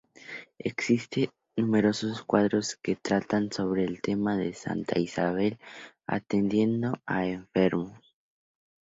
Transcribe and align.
Existe 0.57 1.29
numerosos 1.55 2.23
cuadros 2.23 2.75
que 2.81 2.95
tratan 2.95 3.51
sobre 3.51 3.83
el 3.85 4.01
tema 4.01 4.35
de 4.35 4.51
Santa 4.55 4.97
Isabel 4.97 5.59
atendiendo 6.07 6.95
a 7.05 7.27
enfermos. 7.27 8.01